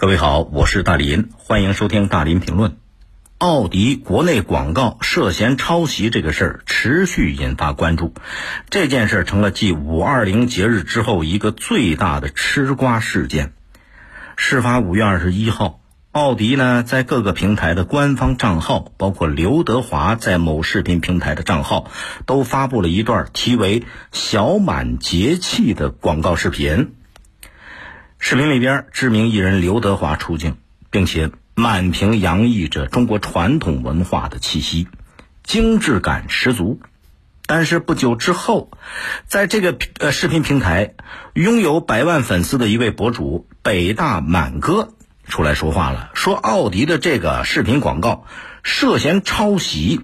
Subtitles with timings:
[0.00, 2.78] 各位好，我是大林，欢迎收听大林评论。
[3.36, 8.14] 奥迪国内广告涉嫌抄袭这个事儿持续引发关注，
[8.70, 13.52] 这件事成了继五二零节日之后一个最大的吃瓜事件。
[14.36, 15.80] 事发五月二十一号，
[16.12, 21.90] 奥迪呢在各个平台的官方账号，包括刘德华在某视频平台的账号，
[22.24, 26.94] 都发布了一段题为“小满节气”的广告视频。
[28.22, 30.58] 视频里边，知名艺人刘德华出镜，
[30.90, 34.88] 并且满屏洋溢着中国传统文化的气息，
[35.42, 36.80] 精致感十足。
[37.46, 38.70] 但是不久之后，
[39.26, 40.92] 在这个呃视频平台，
[41.32, 44.90] 拥有百万粉丝的一位博主北大满哥
[45.24, 48.26] 出来说话了，说奥迪的这个视频广告
[48.62, 50.02] 涉嫌抄袭，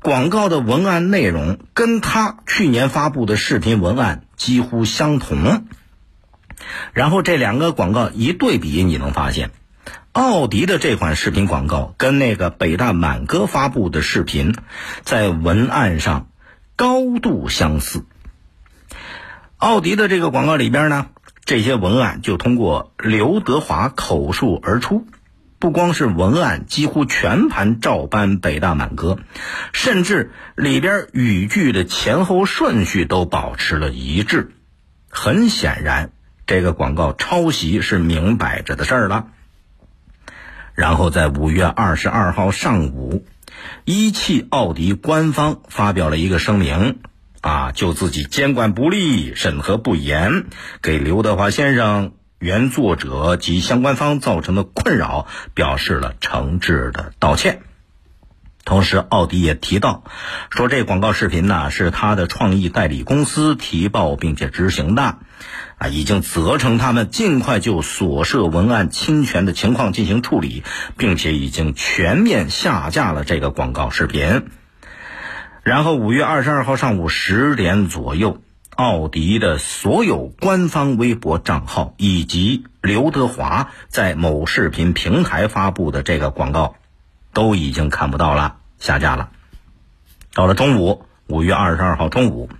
[0.00, 5.66] 广告的文案内容跟他去年发布的视频文案几乎相同。
[6.92, 9.50] 然后这两个广告一对比，你能发现，
[10.12, 14.54] 奥迪的这款视频广告跟那个北大满哥发布的视频，
[15.02, 16.28] 在文案上
[16.76, 18.04] 高度相似。
[19.56, 21.06] 奥迪的这个广告里边呢，
[21.44, 25.06] 这些文案就通过刘德华口述而出，
[25.58, 29.18] 不光是文案几乎全盘照搬北大满哥，
[29.72, 34.52] 甚至里边语句的前后顺序都保持了一致。
[35.08, 36.10] 很显然。
[36.52, 39.28] 这个广告抄袭是明摆着的事儿了。
[40.74, 43.24] 然后在五月二十二号上午，
[43.86, 46.98] 一汽奥迪官方发表了一个声明，
[47.40, 50.44] 啊，就自己监管不力、审核不严，
[50.82, 57.62] 给刘德华先生、原作者及相关方造成的困扰，表示了诚挚的道歉。
[58.64, 60.04] 同时，奥迪也提到，
[60.50, 65.16] 说这广告视频呢是他的创意代理公司提报并且执行的。
[65.78, 70.62] 啊，已经责成他们尽快就所涉文案侵权的情况进行处理，
[70.96, 74.44] 并且已经全面下架了这个广告视频。
[75.64, 78.42] 然后五月二十二号上午十点左右，
[78.76, 86.76] 奥迪的所有官方微博账号以及刘德华在某视频平台发布的这个广告，
[87.32, 89.30] 都已经看不到了，下架了。
[90.34, 92.50] 到了中午，五月二十二号中午。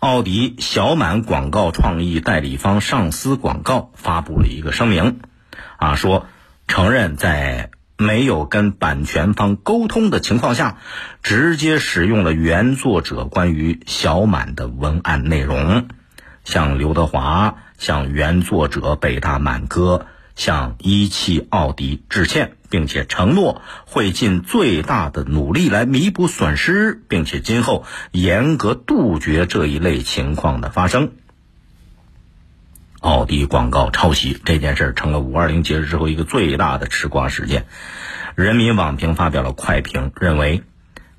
[0.00, 5.20] 奥迪小满广告创意代理方上思广告发布了一个声明，
[5.76, 6.26] 啊，说
[6.66, 10.78] 承认在没有跟版权方沟通的情况下，
[11.22, 15.86] 直接使用了原作者关于小满的文案内容，
[16.42, 20.06] 向刘德华、向原作者北大满哥。
[20.34, 31.12] 向一汽奥迪致歉，并且承诺会尽最大的努力来弥补损失，并且今后严格杜绝这一类情况的发生。
[33.00, 37.66] 奥迪广告抄袭这件事成了五二零节日之后一个最大的吃瓜事件。
[38.36, 40.62] 人民网评发表了快评，认为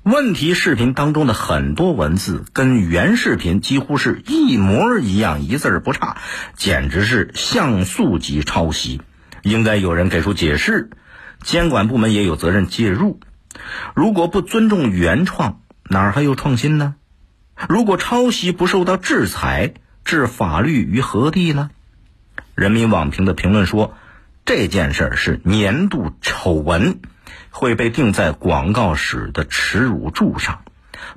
[0.04, 6.18] 问题视频当中的很多文字跟原视频几乎是一模一样，一字儿不差，
[6.54, 9.00] 简直是像素级抄袭。
[9.40, 10.90] 应该有人给出解释，
[11.42, 13.18] 监管部门也有责任介入。
[13.94, 16.96] 如果不尊重原创，哪儿还有创新呢？
[17.66, 19.72] 如果抄袭不受到制裁，
[20.04, 21.70] 置法律于何地呢？
[22.54, 23.96] 人民网评的评论说，
[24.44, 27.00] 这件事儿是年度丑闻，
[27.54, 30.64] 会被钉在广告史的耻辱柱上，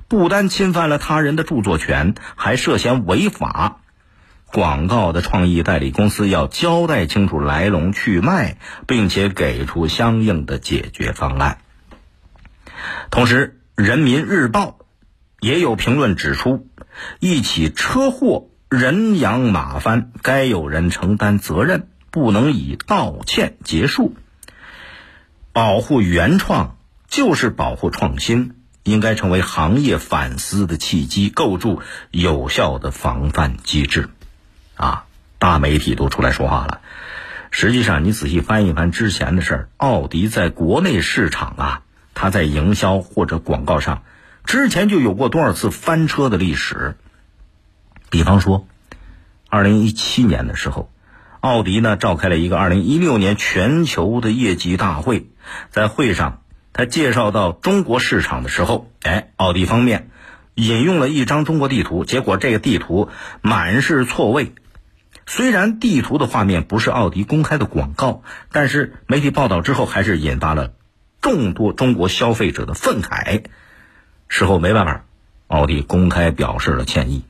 [0.06, 3.80] 不单侵犯了他人的著作权，还涉嫌违法。
[4.46, 8.56] 广告的创意代理公司要交代清楚来龙去脉，
[8.86, 11.58] 并且给出相应的解决方案。
[13.10, 14.78] 同时，《人民日报》
[15.40, 16.68] 也有评论指出，
[17.18, 24.14] 一起车祸人仰马翻，该有人承担责任，不能以道歉结束。
[25.52, 26.76] 保护原创
[27.08, 34.10] 就是保护创新，应该成为行业反思的契机，构筑有效的防范机制。
[34.76, 35.06] 啊，
[35.38, 36.80] 大媒体都出来说话了。
[37.50, 41.82] 实际上，你仔细翻一翻之前的事儿，奥迪在国内市场啊，
[42.14, 44.02] 它在营销或者广告上，
[44.44, 46.96] 之前就有过多少次翻车的历史。
[48.10, 48.66] 比方说，
[49.48, 50.90] 二零一七年的时候，
[51.40, 55.30] 奥迪呢召开了一个二零一六年全球的业绩大会，
[55.70, 56.42] 在会上，
[56.72, 60.10] 他介绍到中国市场的时候，哎，奥迪方面
[60.54, 63.08] 引用了一张中国地图，结果这个地图
[63.40, 64.52] 满是错位。
[65.26, 70.72] 虽然地图的画面不是奥迪公开的广告，但是媒体报道之后还是引发了
[71.20, 73.44] 众多中国消费者的愤慨。
[74.26, 75.04] 事后没办法，
[75.46, 77.24] 奥迪公开表示了歉意。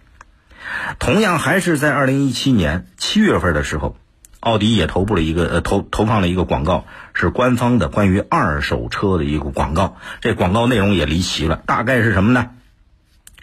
[0.98, 3.96] 同样还是在二零一七年七月份的时候，
[4.40, 9.96] 奥迪也投布了一个呃投投放了一个广告，是官方的关于二手车的一个广告。
[10.20, 12.50] 这广告内容也离奇了，大概是什么呢？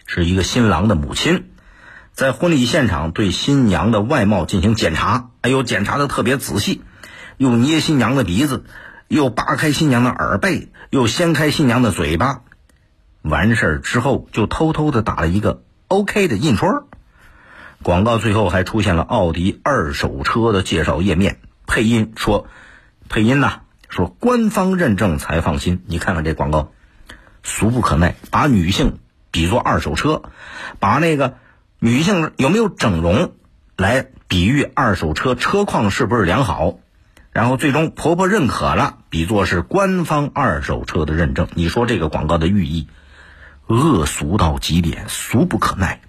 [0.06, 1.50] 是一个新郎的母亲，
[2.12, 6.82] 在婚礼现场对新娘的外貌进行检查，哎呦，检查的特别仔细，
[7.36, 8.64] 又捏新娘的鼻子，
[9.08, 12.42] 又扒开新娘的耳背，又掀开新娘的嘴巴。
[13.22, 16.86] 完事儿之后，就偷偷的打了一个 OK 的印戳。
[17.86, 21.38] 广告最后还出现了奥迪二手车的介绍页面，
[21.68, 22.48] 配音说
[23.08, 26.72] ：“配音呐，说官方认证才放心。”你看看这广告，
[27.44, 28.98] 俗不可耐，把女性
[29.30, 30.22] 比作二手车，
[30.80, 31.36] 把那个
[31.78, 33.34] 女性有没有整容
[33.76, 36.80] 来比喻二手车车况是不是良好，
[37.30, 41.46] 然后最终婆婆认可了，比作是官方二手车的认证。
[41.54, 42.88] 你说这个广告的寓意
[43.68, 46.00] 恶俗到极点，俗不可耐。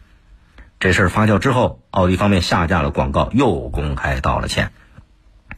[0.79, 4.71] 这事儿发酵之后，奥迪方面下架了广告，又公开道了歉。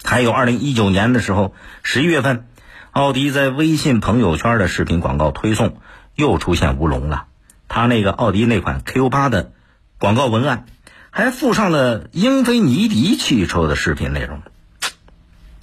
[0.01, 2.47] 还有二零一九年的时候，十一月份，
[2.91, 5.77] 奥迪在微信朋友圈的视频广告推送
[6.15, 7.25] 又出现乌龙了。
[7.67, 9.51] 他那个奥迪那款 Q 八的
[9.97, 10.65] 广告文案，
[11.09, 14.41] 还附上了英菲尼迪汽车的视频内容。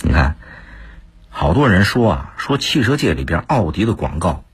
[0.03, 0.37] 你看，
[1.31, 4.45] 好多人说啊，说汽车界里边奥迪的广告。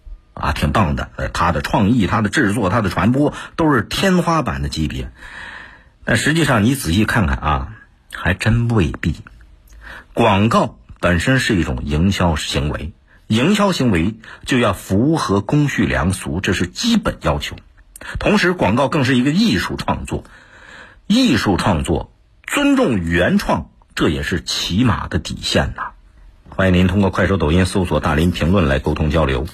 [0.43, 5.13] 啊，挺棒的，呃，他的创意、他的制作、他的传播都是天花板的级别。
[6.05, 7.69] 但实际上，你仔细看看啊，
[8.13, 9.23] 还真未必。
[10.15, 12.93] 广告本身是一种营销行为，
[13.29, 17.55] 营销行为就要符合公序良俗，这是基本要求。
[18.19, 20.25] 同时，广告更是一个艺术创作，
[21.07, 22.13] 艺术创作
[22.45, 25.93] 尊重原创，这也是起码的底线呐。
[26.49, 29.47] 欢迎您通过快手、抖音搜索“大林评论”来沟通交流。